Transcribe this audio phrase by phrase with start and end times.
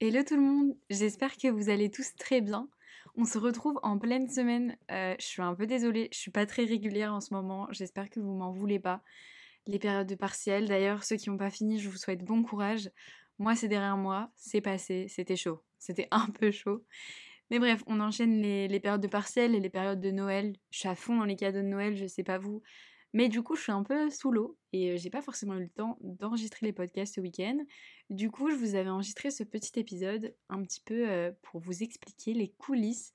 [0.00, 2.68] Hello tout le monde, j'espère que vous allez tous très bien.
[3.16, 4.76] On se retrouve en pleine semaine.
[4.92, 7.66] Euh, je suis un peu désolée, je suis pas très régulière en ce moment.
[7.72, 9.02] J'espère que vous m'en voulez pas.
[9.66, 12.92] Les périodes de partiel, d'ailleurs, ceux qui n'ont pas fini, je vous souhaite bon courage.
[13.40, 15.64] Moi, c'est derrière moi, c'est passé, c'était chaud.
[15.80, 16.84] C'était un peu chaud.
[17.50, 20.54] Mais bref, on enchaîne les, périodes de partiel et les périodes de Noël.
[20.70, 22.62] Je suis à fond dans les cadeaux de Noël, je sais pas vous.
[23.14, 25.70] Mais du coup, je suis un peu sous l'eau et j'ai pas forcément eu le
[25.70, 27.58] temps d'enregistrer les podcasts ce week-end.
[28.10, 32.34] Du coup, je vous avais enregistré ce petit épisode un petit peu pour vous expliquer
[32.34, 33.12] les coulisses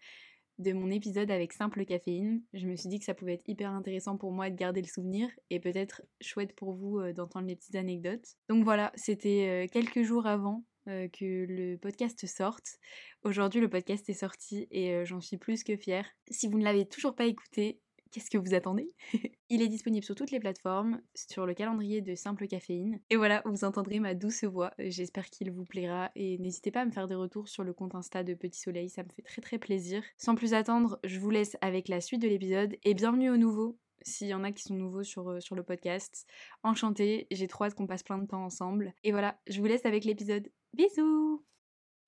[0.59, 2.41] de mon épisode avec Simple Caféine.
[2.53, 4.87] Je me suis dit que ça pouvait être hyper intéressant pour moi de garder le
[4.87, 8.35] souvenir et peut-être chouette pour vous d'entendre les petites anecdotes.
[8.49, 12.77] Donc voilà, c'était quelques jours avant que le podcast sorte.
[13.23, 16.05] Aujourd'hui, le podcast est sorti et j'en suis plus que fière.
[16.29, 17.79] Si vous ne l'avez toujours pas écouté,
[18.13, 18.93] Qu'est-ce que vous attendez?
[19.49, 22.99] Il est disponible sur toutes les plateformes, sur le calendrier de Simple Caféine.
[23.09, 24.71] Et voilà, vous entendrez ma douce voix.
[24.77, 27.95] J'espère qu'il vous plaira et n'hésitez pas à me faire des retours sur le compte
[27.95, 30.03] Insta de Petit Soleil, ça me fait très très plaisir.
[30.19, 33.79] Sans plus attendre, je vous laisse avec la suite de l'épisode et bienvenue aux nouveaux.
[34.03, 36.27] S'il y en a qui sont nouveaux sur, euh, sur le podcast,
[36.61, 38.93] enchantée, j'ai trop hâte qu'on passe plein de temps ensemble.
[39.03, 40.51] Et voilà, je vous laisse avec l'épisode.
[40.75, 41.43] Bisous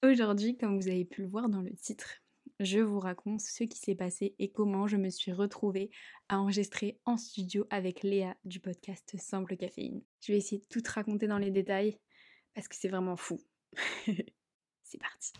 [0.03, 2.21] Aujourd'hui, comme vous avez pu le voir dans le titre,
[2.59, 5.89] je vous raconte ce qui s'est passé et comment je me suis retrouvée
[6.29, 10.01] à enregistrer en studio avec Léa du podcast Simple Caféine.
[10.21, 11.99] Je vais essayer de tout raconter dans les détails
[12.53, 13.39] parce que c'est vraiment fou.
[14.83, 15.33] c'est parti.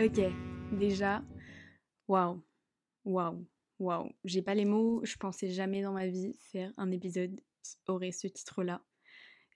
[0.00, 0.20] Ok,
[0.72, 1.22] déjà,
[2.08, 2.42] waouh,
[3.04, 3.46] waouh.
[3.82, 7.76] Waouh, j'ai pas les mots, je pensais jamais dans ma vie faire un épisode qui
[7.88, 8.80] aurait ce titre-là.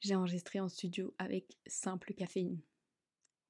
[0.01, 2.61] J'ai enregistré en studio avec Simple Caféine.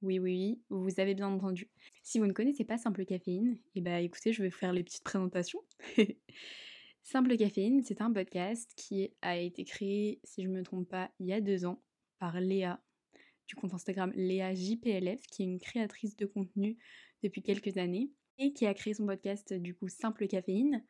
[0.02, 1.70] Oui, oui, oui, vous avez bien entendu.
[2.02, 5.02] Si vous ne connaissez pas Simple Caféine, eh bah écoutez, je vais faire les petites
[5.02, 5.64] présentations.
[7.02, 11.10] Simple Caféine, c'est un podcast qui a été créé, si je ne me trompe pas,
[11.20, 11.82] il y a deux ans
[12.18, 12.82] par Léa
[13.48, 16.76] du compte Instagram Léa JPLF, qui est une créatrice de contenu
[17.22, 20.84] depuis quelques années qui a créé son podcast du coup Simple Caféine.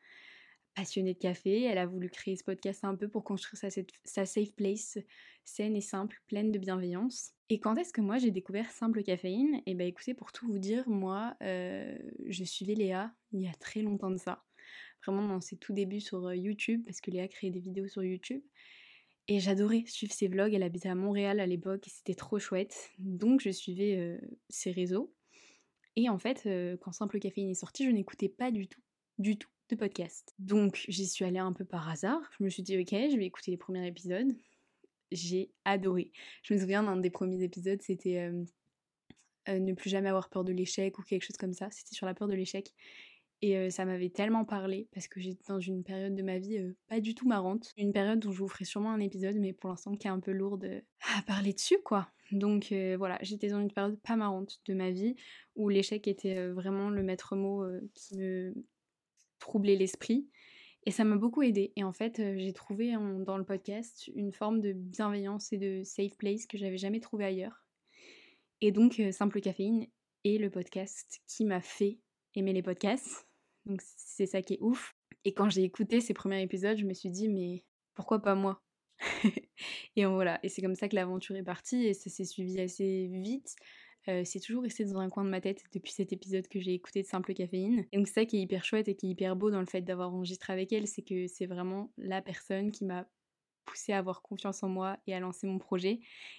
[0.75, 3.69] Passionnée de café, elle a voulu créer ce podcast un peu pour construire sa,
[4.05, 4.99] sa safe place
[5.45, 7.33] saine et simple, pleine de bienveillance.
[7.49, 9.62] Et quand est-ce que moi j'ai découvert Simple Caféine?
[9.65, 11.97] Eh ben écoutez, pour tout vous dire, moi euh,
[12.27, 14.45] je suivais Léa il y a très longtemps de ça.
[15.06, 18.03] Vraiment dans ses tout débuts sur euh, YouTube, parce que Léa créait des vidéos sur
[18.03, 18.43] YouTube.
[19.29, 22.91] Et j'adorais suivre ses vlogs, elle habitait à Montréal à l'époque et c'était trop chouette.
[22.99, 24.19] Donc je suivais euh,
[24.51, 25.16] ses réseaux.
[25.97, 28.83] Et en fait, euh, quand Simple Caféine est sorti, je n'écoutais pas du tout,
[29.19, 30.34] du tout de podcast.
[30.39, 32.21] Donc j'y suis allée un peu par hasard.
[32.39, 34.37] Je me suis dit, ok, je vais écouter les premiers épisodes.
[35.11, 36.12] J'ai adoré.
[36.43, 38.45] Je me souviens d'un des premiers épisodes, c'était euh,
[39.49, 41.71] euh, ne plus jamais avoir peur de l'échec ou quelque chose comme ça.
[41.71, 42.73] C'était sur la peur de l'échec.
[43.43, 46.59] Et ça m'avait tellement parlé parce que j'étais dans une période de ma vie
[46.89, 47.73] pas du tout marrante.
[47.77, 50.21] Une période où je vous ferai sûrement un épisode, mais pour l'instant qui est un
[50.21, 50.83] peu lourde
[51.17, 52.09] à parler dessus, quoi.
[52.33, 55.17] Donc voilà, j'étais dans une période pas marrante de ma vie
[55.55, 57.65] où l'échec était vraiment le maître mot
[57.95, 58.55] qui me
[59.39, 60.27] troublait l'esprit.
[60.87, 61.73] Et ça m'a beaucoup aidé.
[61.77, 62.93] Et en fait, j'ai trouvé
[63.27, 67.25] dans le podcast une forme de bienveillance et de safe place que j'avais jamais trouvé
[67.25, 67.65] ailleurs.
[68.61, 69.87] Et donc, Simple Caféine
[70.25, 71.99] est le podcast qui m'a fait
[72.37, 73.29] aimer les podcasts.
[73.65, 74.95] Donc, c'est ça qui est ouf.
[75.25, 77.65] Et quand j'ai écouté ces premiers épisodes, je me suis dit, mais
[77.95, 78.63] pourquoi pas moi?
[79.97, 83.09] Et voilà, et c'est comme ça que l'aventure est partie et ça s'est suivi assez
[83.11, 83.57] vite.
[84.09, 86.75] Euh, c'est toujours resté dans un coin de ma tête depuis cet épisode que j'ai
[86.75, 87.87] écouté de Simple Caféine.
[87.91, 89.81] Et donc ça qui est hyper chouette et qui est hyper beau dans le fait
[89.81, 93.09] d'avoir enregistré avec elle, c'est que c'est vraiment la personne qui m'a
[93.65, 95.99] poussé à avoir confiance en moi et à lancer mon projet.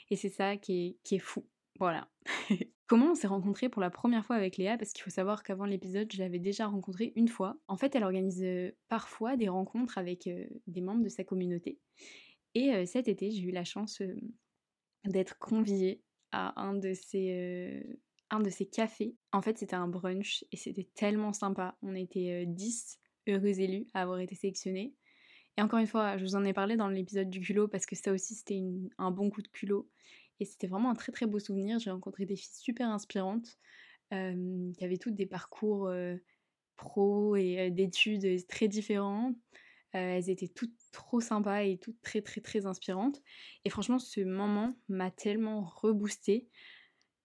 [0.09, 1.45] Et c'est ça qui est, qui est fou.
[1.79, 2.09] Voilà.
[2.87, 4.77] Comment on s'est rencontrés pour la première fois avec Léa?
[4.77, 7.57] Parce qu'il faut savoir qu'avant l'épisode, je l'avais déjà rencontrée une fois.
[7.67, 11.79] En fait, elle organise euh, parfois des rencontres avec euh, des membres de sa communauté.
[12.55, 14.01] Et cet été, j'ai eu la chance
[15.05, 17.83] d'être conviée à un de ces
[18.31, 19.15] un de ces cafés.
[19.31, 21.77] En fait, c'était un brunch et c'était tellement sympa.
[21.83, 24.95] On était 10 heureux élus à avoir été sélectionnés.
[25.57, 27.95] Et encore une fois, je vous en ai parlé dans l'épisode du culot parce que
[27.95, 28.61] ça aussi c'était
[28.97, 29.89] un bon coup de culot.
[30.39, 31.79] Et c'était vraiment un très très beau souvenir.
[31.79, 33.57] J'ai rencontré des filles super inspirantes
[34.09, 35.91] qui avaient toutes des parcours
[36.77, 39.33] pro et d'études très différents.
[39.91, 43.21] elles étaient toutes trop sympa et tout très très très inspirante.
[43.65, 46.47] Et franchement, ce moment m'a tellement reboosté.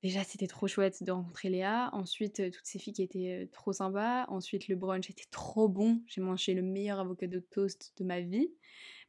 [0.03, 1.89] Déjà, c'était trop chouette de rencontrer Léa.
[1.93, 4.25] Ensuite, euh, toutes ces filles qui étaient euh, trop sympas.
[4.29, 6.03] Ensuite, le brunch était trop bon.
[6.09, 8.51] J'ai mangé le meilleur avocado toast de ma vie.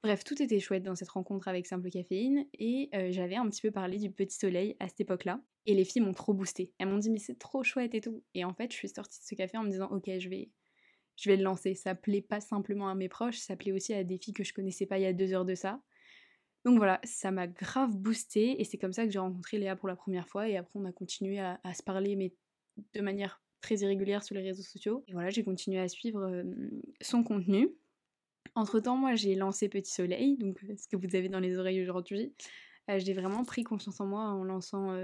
[0.04, 2.46] Bref, tout était chouette dans cette rencontre avec Simple Caféine.
[2.60, 5.42] Et euh, j'avais un petit peu parlé du petit soleil à cette époque-là.
[5.66, 6.74] Et les filles m'ont trop boosté.
[6.78, 8.22] Elles m'ont dit, mais c'est trop chouette et tout.
[8.34, 10.52] Et en fait, je suis sortie de ce café en me disant, ok, je vais,
[11.16, 11.74] je vais le lancer.
[11.74, 14.54] Ça plaît pas simplement à mes proches, ça plaît aussi à des filles que je
[14.54, 15.82] connaissais pas il y a deux heures de ça.
[16.66, 19.90] Donc voilà, ça m'a grave boosté et c'est comme ça que j'ai rencontré Léa pour
[19.90, 22.34] la première fois et après on a continué à, se parler mais
[22.94, 25.04] de manière très irrégulière sur les réseaux sociaux.
[25.08, 26.44] Et voilà, j'ai continué à suivre
[27.02, 27.70] son contenu.
[28.56, 31.82] Entre temps, moi j'ai lancé Petit Soleil, donc ce que vous avez dans les oreilles
[31.82, 32.34] aujourd'hui.
[32.88, 34.96] j'ai vraiment pris confiance en moi en lançant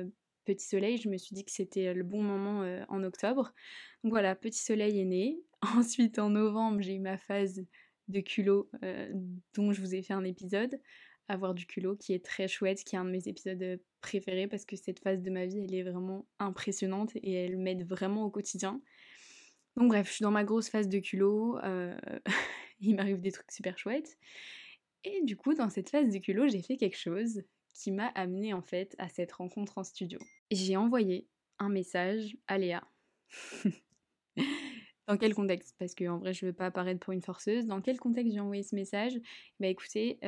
[0.45, 0.97] Petit Soleil.
[0.97, 3.53] Je me suis dit que c'était le bon moment en octobre.
[4.03, 5.39] Donc voilà, Petit Soleil est né.
[5.77, 7.65] Ensuite, en novembre, j'ai eu ma phase
[8.07, 8.69] de culot
[9.55, 10.79] dont je vous ai fait un épisode
[11.29, 14.47] avoir du culot, qui est très chouette, qui est un de mes épisodes euh, préférés
[14.47, 18.25] parce que cette phase de ma vie, elle est vraiment impressionnante et elle m'aide vraiment
[18.25, 18.81] au quotidien.
[19.77, 21.95] Donc bref, je suis dans ma grosse phase de culot, euh,
[22.89, 24.17] il m'arrive des trucs super chouettes.
[25.03, 27.43] Et du coup, dans cette phase de culot, j'ai fait quelque chose
[27.73, 30.19] qui m'a amené en fait à cette rencontre en studio.
[30.51, 31.27] J'ai envoyé
[31.59, 32.83] un message à Léa.
[35.07, 35.75] Dans quel contexte?
[35.79, 37.65] Parce qu'en vrai, je veux pas apparaître pour une forceuse.
[37.65, 39.13] Dans quel contexte j'ai envoyé ce message?
[39.59, 40.19] Bah écoutez,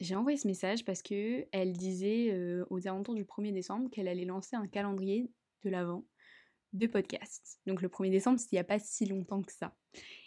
[0.00, 2.36] j'ai envoyé ce message parce que elle disait
[2.70, 5.30] aux alentours du 1er décembre qu'elle allait lancer un calendrier
[5.62, 6.04] de l'avant
[6.72, 7.60] de podcast.
[7.66, 9.76] Donc le 1er décembre, il n'y a pas si longtemps que ça.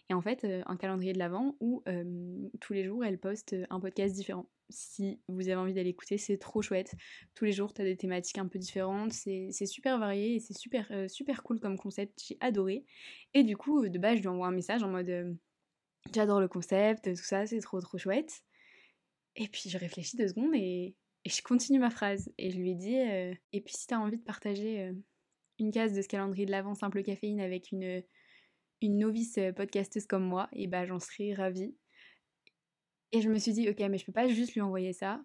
[0.09, 1.83] Et en fait, un calendrier de l'avant où
[2.61, 6.37] tous les jours, elle poste un podcast différent si vous avez envie d'aller écouter, c'est
[6.37, 6.95] trop chouette.
[7.35, 10.57] Tous les jours, tu as des thématiques un peu différentes, c'est super varié et c'est
[10.57, 12.85] super, super cool comme concept, j'ai adoré.
[13.33, 15.37] Et du coup, de base, je lui envoie un message en mode
[16.13, 18.41] j'adore le concept, tout ça, c'est trop trop chouette.
[19.35, 20.95] Et puis je réfléchis deux secondes et,
[21.25, 22.31] je continue ma phrase.
[22.37, 24.93] Et je lui dis euh, et puis si tu as envie de partager
[25.59, 28.01] une case de ce calendrier de l'avant simple caféine avec une,
[28.81, 31.75] une novice podcasteuse comme moi, et bah j'en serais ravie.
[33.11, 35.23] Et je me suis dit, ok, mais je peux pas juste lui envoyer ça.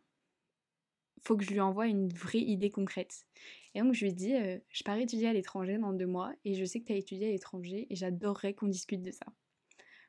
[1.24, 3.26] Faut que je lui envoie une vraie idée concrète.
[3.74, 6.32] Et donc je lui ai dit, euh, je pars étudier à l'étranger dans deux mois
[6.44, 9.26] et je sais que tu as étudié à l'étranger et j'adorerais qu'on discute de ça.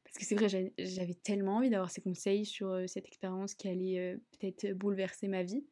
[0.04, 4.20] Parce que c'est vrai, j'avais tellement envie d'avoir ses conseils sur cette expérience qui allait
[4.32, 5.64] peut-être bouleverser ma vie.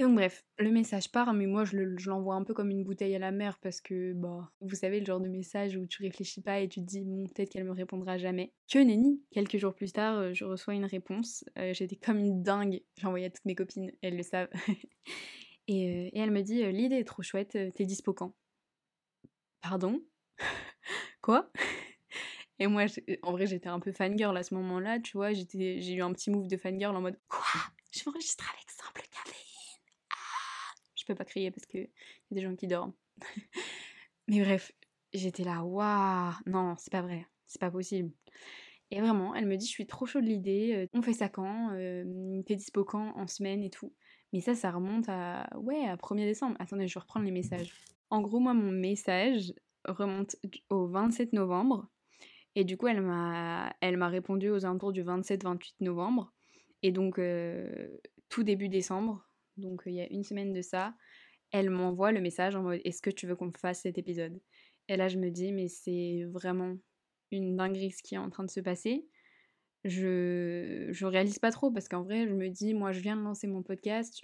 [0.00, 1.76] Et donc bref, le message part, mais moi je
[2.08, 5.04] l'envoie un peu comme une bouteille à la mer parce que, bah, vous savez, le
[5.04, 7.72] genre de message où tu réfléchis pas et tu te dis, bon, peut-être qu'elle me
[7.72, 8.54] répondra jamais.
[8.66, 11.44] Que nenni Quelques jours plus tard, euh, je reçois une réponse.
[11.58, 12.80] Euh, j'étais comme une dingue.
[12.96, 14.48] J'envoyais à toutes mes copines, elles le savent.
[15.68, 18.34] et, euh, et, elle me dit, l'idée est trop chouette, t'es dispo quand?
[19.60, 20.02] Pardon?
[21.20, 21.52] Quoi?
[22.58, 22.86] Et moi,
[23.22, 25.34] en vrai, j'étais un peu fangirl à ce moment-là, tu vois.
[25.34, 27.60] J'ai eu un petit move de fangirl en mode Quoi?
[27.90, 28.69] Je m'enregistre avec
[31.12, 32.94] peux pas crier parce qu'il y a des gens qui dorment.
[34.28, 34.72] Mais bref,
[35.12, 38.12] j'étais là, waouh, non, c'est pas vrai, c'est pas possible.
[38.92, 41.28] Et vraiment, elle me dit, je suis trop chaud de l'idée, euh, on fait ça
[41.28, 43.92] quand, euh, t'es dispo quand, en semaine et tout.
[44.32, 46.56] Mais ça, ça remonte à, ouais, à 1er décembre.
[46.58, 47.72] Attendez, je vais reprendre les messages.
[48.10, 49.52] En gros, moi, mon message
[49.84, 50.36] remonte
[50.68, 51.88] au 27 novembre.
[52.54, 56.32] Et du coup, elle m'a, elle m'a répondu aux alentours du 27-28 novembre.
[56.82, 57.88] Et donc, euh,
[58.28, 59.24] tout début décembre,
[59.60, 60.94] donc il y a une semaine de ça,
[61.52, 64.40] elle m'envoie le message en mode est-ce que tu veux qu'on fasse cet épisode?
[64.88, 66.76] Et là je me dis mais c'est vraiment
[67.32, 69.06] une dinguerie ce qui est en train de se passer.
[69.84, 73.22] Je je réalise pas trop parce qu'en vrai je me dis moi je viens de
[73.22, 74.20] lancer mon podcast,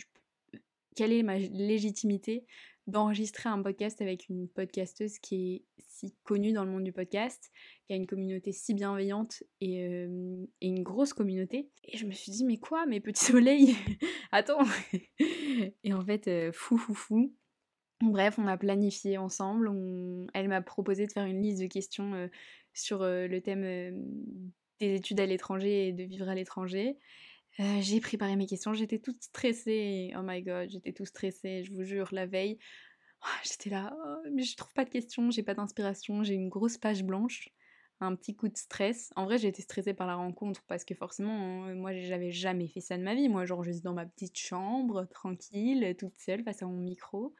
[0.97, 2.47] quelle est ma légitimité?
[2.87, 7.50] D'enregistrer un podcast avec une podcasteuse qui est si connue dans le monde du podcast,
[7.87, 9.83] qui a une communauté si bienveillante et,
[10.61, 11.71] une grosse communauté.
[11.85, 13.75] Et je me suis dit, mais quoi, mes petits soleils?
[14.31, 14.64] Attends
[15.85, 17.35] Et en fait, fou, fou, fou.
[18.02, 19.71] Bref, on a planifié ensemble.
[20.35, 22.28] Elle m'a proposé de faire une liste de questions
[22.75, 24.05] sur le thème
[24.81, 26.99] des études à l'étranger et de vivre à l'étranger.
[27.59, 30.13] Euh, j'ai préparé mes questions, j'étais toute stressée.
[30.17, 32.59] Oh my god, j'étais toute stressée, je vous jure, la veille.
[33.23, 36.51] Oh, j'étais là, oh, mais je trouve pas de questions, j'ai pas d'inspiration, j'ai une
[36.51, 37.49] grosse page blanche,
[38.01, 39.11] un petit coup de stress.
[39.17, 42.69] En vrai, j'ai été stressée par la rencontre parce que forcément, euh, moi, j'avais jamais
[42.69, 43.29] fait ça de ma vie.
[43.31, 47.35] Moi, genre, juste dans ma petite chambre, tranquille, toute seule, face à mon micro.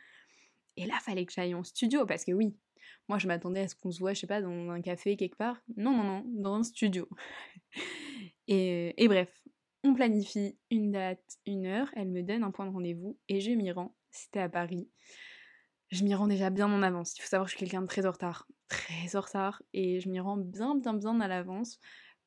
[0.79, 2.57] Et là, fallait que j'aille en studio parce que oui,
[3.09, 5.37] moi, je m'attendais à ce qu'on se voit, je sais pas, dans un café quelque
[5.37, 5.63] part.
[5.77, 7.07] Non, non, non, dans un studio.
[8.49, 9.46] et, et bref,
[9.87, 13.51] on planifie une date, une heure, elle me donne un point de rendez-vous et je
[13.53, 13.95] m'y rends.
[14.11, 14.89] C'était à Paris.
[15.91, 17.17] Je m'y rends déjà bien en avance.
[17.17, 18.49] Il faut savoir que je suis quelqu'un de très en retard.
[18.69, 19.63] Très en retard.
[19.73, 21.79] Et je m'y rends bien, bien, bien à l'avance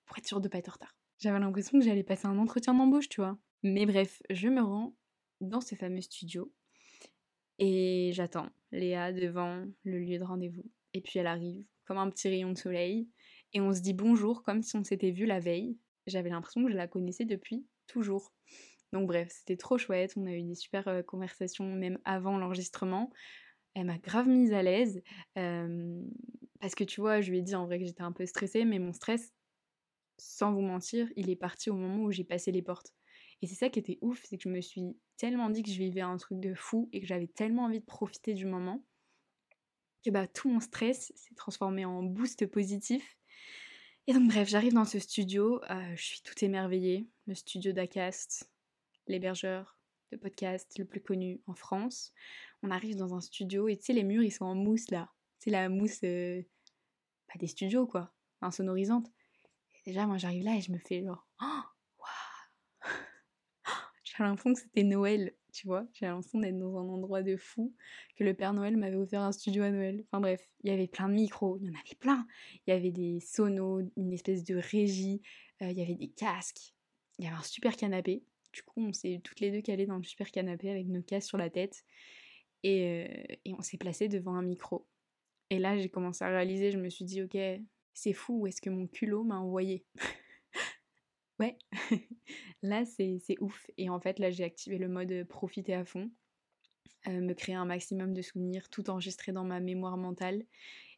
[0.06, 0.96] pour être sûre de pas être en retard.
[1.20, 3.38] J'avais l'impression que j'allais passer un entretien d'embauche, tu vois.
[3.64, 4.96] Mais bref, je me rends
[5.42, 6.52] dans ce fameux studio
[7.58, 10.66] et j'attends Léa devant le lieu de rendez-vous.
[10.94, 13.10] Et puis elle arrive comme un petit rayon de soleil
[13.54, 15.78] et on se dit bonjour comme si on s'était vu la veille
[16.10, 18.34] j'avais l'impression que je la connaissais depuis toujours.
[18.92, 23.12] Donc bref, c'était trop chouette, on a eu des super euh, conversations même avant l'enregistrement.
[23.76, 25.02] Elle m'a grave mise à l'aise.
[26.60, 28.66] Parce que tu vois, je lui ai dit en vrai que j'étais un peu stressée,
[28.66, 29.34] mais mon stress,
[30.18, 32.94] sans vous mentir, il est parti au moment où j'ai passé les portes.
[33.42, 34.84] Et c'est ça qui était ouf, c'est que je me suis
[35.18, 37.86] tellement dit que je vivais un truc de fou et que j'avais tellement envie de
[37.86, 38.84] profiter du moment
[40.04, 43.18] que bah tout mon stress s'est transformé en boost positif.
[44.10, 48.50] Et donc bref, j'arrive dans ce studio, euh, je suis toute émerveillée, le studio d'Acast,
[49.06, 49.78] l'hébergeur
[50.12, 52.12] de podcast le plus connu en France.
[52.64, 55.12] On arrive dans un studio et tu sais les murs ils sont en mousse là,
[55.38, 56.42] c'est la mousse euh,
[57.28, 58.12] bah, des studios quoi,
[58.42, 59.12] insonorisante.
[59.76, 61.62] Et déjà moi j'arrive là et je me fais genre oh,
[64.26, 65.86] j'ai l'impression que c'était Noël, tu vois.
[65.94, 67.74] J'ai l'impression d'être dans un endroit de fou,
[68.16, 70.04] que le Père Noël m'avait offert un studio à Noël.
[70.08, 72.28] Enfin bref, il y avait plein de micros, il y en avait plein.
[72.68, 75.22] Il y avait des sonos, une espèce de régie,
[75.62, 76.74] euh, il y avait des casques,
[77.18, 78.24] il y avait un super canapé.
[78.54, 81.28] Du coup, on s'est toutes les deux calées dans le super canapé avec nos casques
[81.28, 81.84] sur la tête.
[82.64, 84.88] Et, euh, et on s'est placé devant un micro.
[85.50, 87.38] Et là, j'ai commencé à réaliser, je me suis dit, ok,
[87.94, 89.86] c'est fou, où est-ce que mon culot m'a envoyé?
[91.40, 91.58] Ouais,
[92.62, 93.70] là c'est ouf.
[93.78, 96.12] Et en fait, là j'ai activé le mode profiter à fond,
[97.08, 100.44] me créer un maximum de souvenirs, tout enregistré dans ma mémoire mentale.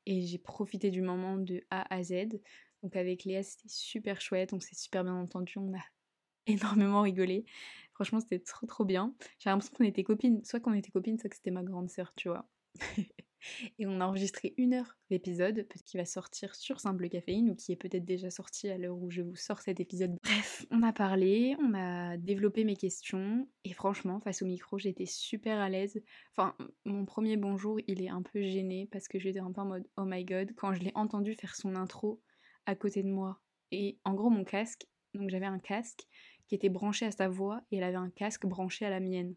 [0.08, 2.42] Et j'ai profité du moment de A à Z.
[2.84, 5.82] Donc avec Léa, c'était super chouette, on s'est super bien entendu, on a
[6.48, 7.46] énormément rigolé.
[7.94, 9.16] Franchement, c'était trop trop bien.
[9.40, 12.14] J'ai l'impression qu'on était copines, soit qu'on était copines, soit que c'était ma grande sœur,
[12.16, 12.50] tu vois.
[13.80, 17.72] Et on a enregistré une heure d'épisode, qui va sortir sur Simple Caféine ou qui
[17.72, 20.16] est peut-être déjà sorti à l'heure où je vous sors cet épisode.
[20.24, 25.06] Bref, on a parlé, on a développé mes questions et franchement, face au micro, j'étais
[25.06, 26.02] super à l'aise.
[26.36, 26.56] Enfin,
[26.86, 29.88] mon premier bonjour, il est un peu gêné parce que j'étais un peu en mode
[29.98, 32.22] oh my god quand je l'ai entendu faire son intro
[32.66, 33.40] à côté de moi.
[33.72, 36.08] Et en gros, mon casque, donc j'avais un casque
[36.48, 39.36] qui était branché à sa voix et elle avait un casque branché à la mienne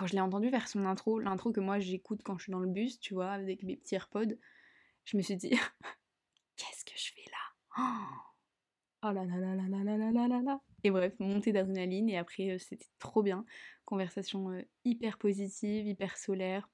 [0.00, 2.60] quand je l'ai entendu faire son intro, l'intro que moi j'écoute quand je suis dans
[2.60, 4.34] le bus, tu vois, avec mes petits AirPods,
[5.04, 5.50] je me suis dit,
[6.56, 7.86] qu'est-ce que je fais là?
[9.02, 12.16] Oh là là là là là là là là là Et bref, montée d'adrénaline, et
[12.16, 13.44] après euh, c'était trop bien.
[13.84, 16.66] Conversation euh, hyper positive, hyper solaire.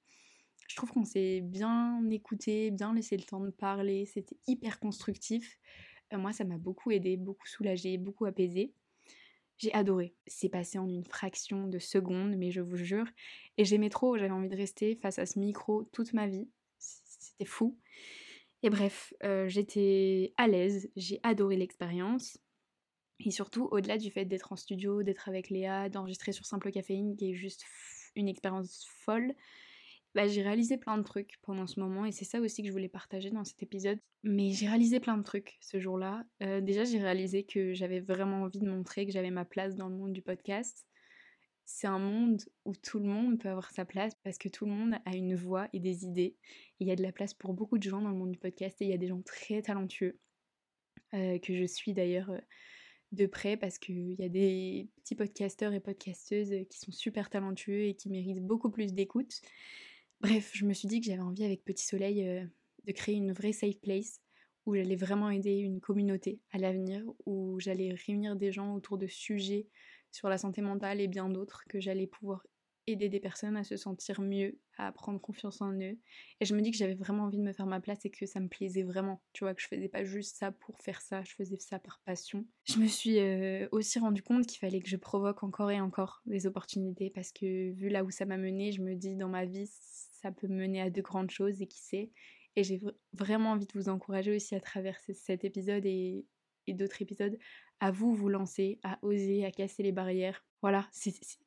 [0.69, 5.59] Je trouve qu'on s'est bien écouté, bien laissé le temps de parler, c'était hyper constructif.
[6.13, 8.73] Euh, moi ça m'a beaucoup aidé, beaucoup soulagé, beaucoup apaisé.
[9.59, 10.15] J'ai adoré.
[10.27, 13.07] C'est passé en une fraction de seconde, mais je vous jure.
[13.57, 16.49] Et j'aimais trop, j'avais envie de rester face à ce micro toute ma vie.
[16.79, 17.79] C'était fou.
[18.63, 22.39] Et bref, euh, j'étais à l'aise, j'ai adoré l'expérience.
[23.21, 27.17] Et surtout, au-delà du fait d'être en studio, d'être avec Léa, d'enregistrer sur Simple Caféine,
[27.17, 27.65] qui est juste
[28.15, 29.35] une expérience folle,
[30.17, 32.73] bah, j'ai réalisé plein de trucs pendant ce moment et c'est ça aussi que je
[32.73, 33.99] voulais partager dans cet épisode.
[34.23, 36.25] Mais j'ai réalisé plein de trucs ce jour-là.
[36.43, 39.91] Euh, déjà, j'ai réalisé que j'avais vraiment envie de montrer que j'avais ma place dans
[39.91, 40.87] le monde du podcast.
[41.67, 44.73] C'est un monde où tout le monde peut avoir sa place parce que tout le
[44.73, 46.35] monde a une voix et des idées.
[46.81, 48.81] il y a de la place pour beaucoup de gens dans le monde du podcast
[48.81, 50.19] et il y a des gens très talentueux
[51.13, 52.39] euh, que je suis d'ailleurs euh,
[53.13, 57.83] de près parce qu'il y a des petits podcasteurs et podcasteuses qui sont super talentueux
[57.83, 59.43] et qui méritent beaucoup plus d'écoute.
[60.21, 62.45] Bref, je me suis dit que j'avais envie avec Petit Soleil euh,
[62.87, 64.21] de créer une vraie safe place
[64.65, 69.07] où j'allais vraiment aider une communauté à l'avenir, où j'allais réunir des gens autour de
[69.07, 69.69] sujets
[70.11, 72.45] sur la santé mentale et bien d'autres, que j'allais pouvoir
[72.87, 75.99] aider des personnes à se sentir mieux, à prendre confiance en eux.
[76.41, 78.27] Et je me dis que j'avais vraiment envie de me faire ma place et que
[78.27, 79.23] ça me plaisait vraiment.
[79.33, 82.01] Tu vois, que je faisais pas juste ça pour faire ça, je faisais ça par
[82.05, 82.47] passion.
[82.65, 86.23] Je me suis euh, aussi rendu compte qu'il fallait que je provoque encore et encore
[86.27, 89.45] des opportunités parce que vu là où ça m'a mené, je me dis dans ma
[89.45, 92.11] vie, ça peut mener à de grandes choses et qui sait.
[92.57, 92.81] Et j'ai
[93.13, 96.25] vraiment envie de vous encourager aussi à travers cet épisode et,
[96.75, 97.39] d'autres épisodes
[97.81, 100.45] à vous vous lancer, à oser, à casser les barrières.
[100.63, 100.89] Voilà,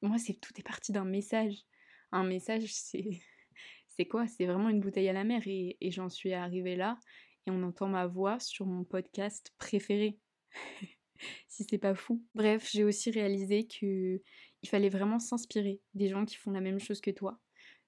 [0.02, 1.56] moi c'est tout est parti d'un message.
[2.12, 3.22] Un message, c'est
[3.88, 4.28] c'est quoi?
[4.28, 6.98] C'est vraiment une bouteille à la mer et, et j'en suis arrivée là
[7.46, 10.20] et on entend ma voix sur mon podcast préféré.
[11.48, 12.24] si c'est pas fou.
[12.36, 14.22] Bref, j'ai aussi réalisé que
[14.62, 17.40] il fallait vraiment s'inspirer des gens qui font la même chose que toi,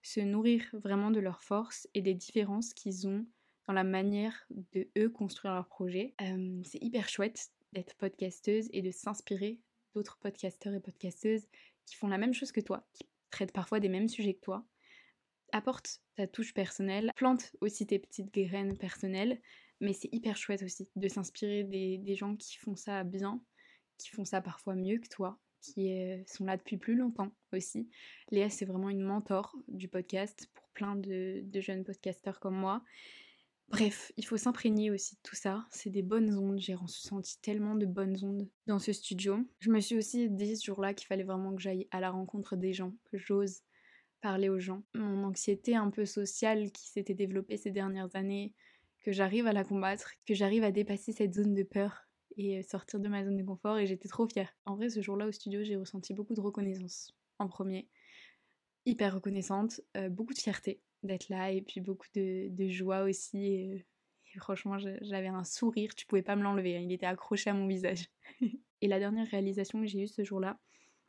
[0.01, 3.25] se nourrir vraiment de leurs forces et des différences qu'ils ont
[3.73, 6.13] la manière de eux construire leur projet.
[6.63, 9.59] c'est hyper chouette d'être podcasteuse et de s'inspirer
[9.93, 11.47] d'autres podcasteurs et podcasteuses
[11.85, 14.65] qui font la même chose que toi, qui traitent parfois des mêmes sujets que toi.
[15.51, 19.41] Apporte ta touche personnelle, plante aussi tes petites graines personnelles,
[19.79, 23.41] mais c'est hyper chouette aussi de s'inspirer des, des gens qui font ça bien,
[23.97, 25.91] qui font ça parfois mieux que toi, qui
[26.27, 27.89] sont là depuis plus longtemps aussi.
[28.31, 32.83] Léa, c'est vraiment une mentor du podcast pour plein de, jeunes podcasteurs comme moi.
[33.71, 35.65] Bref, il faut s'imprégner aussi de tout ça.
[35.71, 36.59] C'est des bonnes ondes.
[36.59, 39.39] J'ai ressenti tellement de bonnes ondes dans ce studio.
[39.59, 42.57] Je me suis aussi dit ce jour-là qu'il fallait vraiment que j'aille à la rencontre
[42.57, 43.61] des gens, que j'ose
[44.19, 44.83] parler aux gens.
[44.93, 48.53] Mon anxiété un peu sociale qui s'était développée ces dernières années,
[48.99, 52.99] que j'arrive à la combattre, que j'arrive à dépasser cette zone de peur et sortir
[52.99, 54.53] de ma zone de confort et j'étais trop fière.
[54.65, 57.87] En vrai, ce jour-là au studio, j'ai ressenti beaucoup de reconnaissance en premier.
[58.85, 63.45] Hyper reconnaissante, beaucoup de fierté d'être là et puis beaucoup de, joie aussi.
[63.45, 63.85] Et,
[64.37, 67.67] franchement, j'avais un sourire, tu pouvais pas me l'enlever, hein, il était accroché à mon
[67.67, 68.09] visage.
[68.81, 70.59] et la dernière réalisation que j'ai eue ce jour-là,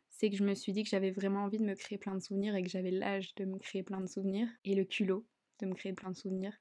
[0.08, 2.20] c'est que je me suis dit que j'avais vraiment envie de me créer plein de
[2.20, 5.24] souvenirs et que j'avais l'âge de me créer plein de souvenirs et le culot
[5.60, 6.58] de me créer plein de souvenirs.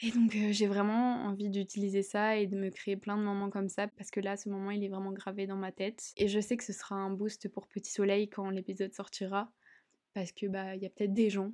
[0.00, 3.70] Et donc j'ai vraiment envie d'utiliser ça et de me créer plein de moments comme
[3.70, 6.38] ça parce que là ce moment il est vraiment gravé dans ma tête et je
[6.38, 9.50] sais que ce sera un boost pour Petit Soleil quand l'épisode sortira
[10.12, 11.50] parce que bah il y a peut-être des gens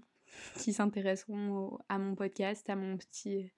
[0.59, 3.51] qui s'intéresseront à mon podcast, à mon petit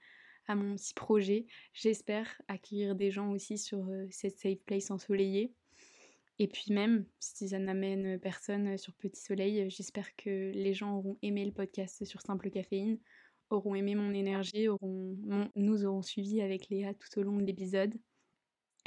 [0.46, 1.46] à mon petit projet.
[1.72, 5.54] J'espère accueillir des gens aussi sur cette safe place ensoleillée.
[6.38, 11.16] Et puis même, si ça n'amène personne sur Petit Soleil, j'espère que les gens auront
[11.22, 12.98] aimé le podcast sur Simple Caféine,
[13.50, 15.16] auront aimé mon énergie, auront,
[15.54, 17.94] nous aurons suivi avec Léa tout au long de l'épisode.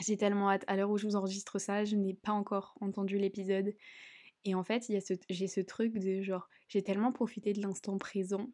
[0.05, 0.65] J'ai tellement hâte.
[0.67, 3.73] À l'heure où je vous enregistre ça, je n'ai pas encore entendu l'épisode.
[4.45, 4.85] Et en fait,
[5.29, 8.49] j'ai ce truc de genre, j'ai tellement profité de l'instant présent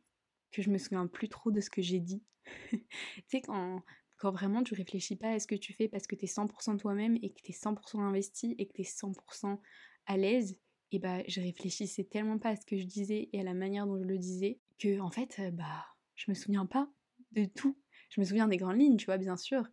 [0.51, 2.23] que je me souviens plus trop de ce que j'ai dit.
[2.71, 2.85] tu
[3.27, 3.83] sais, quand,
[4.17, 6.77] quand vraiment tu réfléchis pas à ce que tu fais parce que tu es 100%
[6.77, 9.59] toi-même et que tu es 100% investi et que tu es 100%
[10.05, 10.57] à l'aise,
[10.91, 13.87] et bah je réfléchissais tellement pas à ce que je disais et à la manière
[13.87, 15.85] dont je le disais que en fait, bah
[16.15, 16.87] je me souviens pas
[17.31, 17.77] de tout.
[18.09, 19.63] Je me souviens des grandes lignes, tu vois, bien sûr.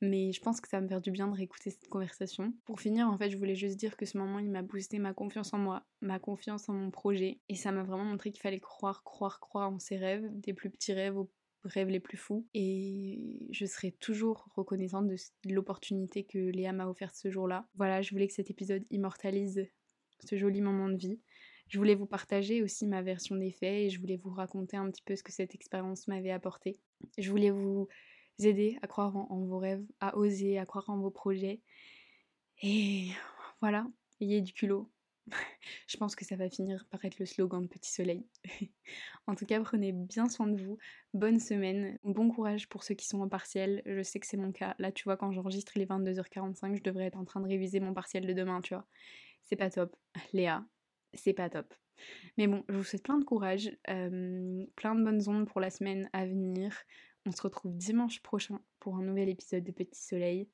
[0.00, 2.54] Mais je pense que ça va me faire du bien de réécouter cette conversation.
[2.64, 5.12] Pour finir, en fait, je voulais juste dire que ce moment, il m'a boosté ma
[5.12, 7.40] confiance en moi, ma confiance en mon projet.
[7.48, 10.70] Et ça m'a vraiment montré qu'il fallait croire, croire, croire en ses rêves, des plus
[10.70, 11.30] petits rêves aux
[11.64, 12.46] rêves les plus fous.
[12.54, 15.16] Et je serai toujours reconnaissante de
[15.52, 17.66] l'opportunité que Léa m'a offerte ce jour-là.
[17.74, 19.68] Voilà, je voulais que cet épisode immortalise
[20.24, 21.20] ce joli moment de vie.
[21.68, 24.90] Je voulais vous partager aussi ma version des faits et je voulais vous raconter un
[24.90, 26.80] petit peu ce que cette expérience m'avait apporté.
[27.16, 27.86] Je voulais vous
[28.46, 31.60] aider à croire en, vos rêves, à oser, à croire en vos projets.
[32.62, 33.08] Et
[33.60, 33.86] voilà,
[34.20, 34.90] ayez du culot.
[35.86, 38.26] je pense que ça va finir par être le slogan de Petit Soleil.
[39.26, 40.78] en tout cas, prenez bien soin de vous.
[41.14, 41.98] Bonne semaine.
[42.04, 43.82] Bon courage pour ceux qui sont en partiel.
[43.86, 44.74] Je sais que c'est mon cas.
[44.78, 47.94] Là, tu vois, quand j'enregistre les 22h45, je devrais être en train de réviser mon
[47.94, 48.86] partiel de demain, tu vois.
[49.44, 49.96] C'est pas top.
[50.32, 50.64] Léa,
[51.14, 51.72] c'est pas top.
[52.38, 55.70] Mais bon, je vous souhaite plein de courage, euh, plein de bonnes ondes pour la
[55.70, 56.74] semaine à venir.
[57.30, 60.48] On se retrouve dimanche prochain pour un nouvel épisode de Petit Soleil.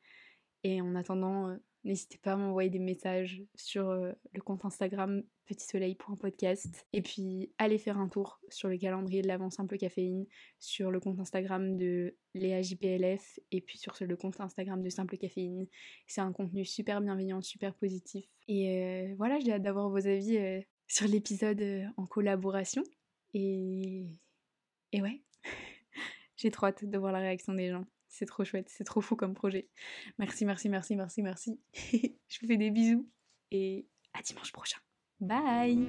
[0.63, 5.23] Et en attendant, euh, n'hésitez pas à m'envoyer des messages sur euh, le compte Instagram
[5.47, 6.87] petitsoleil.podcast.
[6.93, 10.27] Et puis allez faire un tour sur le calendrier de l'avant simple caféine,
[10.59, 15.17] sur le compte Instagram de Léa JPLF et puis sur le compte Instagram de Simple
[15.17, 15.67] Caféine.
[16.07, 18.27] C'est un contenu super bienveillant, super positif.
[18.49, 22.83] Et euh, voilà, j'ai hâte d'avoir vos avis sur l'épisode en collaboration.
[23.33, 24.11] Et,
[24.93, 25.23] et ouais,
[26.37, 27.85] j'ai trop hâte de voir la réaction des gens.
[28.09, 29.69] C'est trop chouette, c'est trop fou comme projet.
[30.19, 31.61] Merci, merci, merci, merci, merci.
[32.29, 33.09] Je vous fais des bisous
[33.51, 34.79] et à dimanche prochain.
[35.21, 35.87] Bye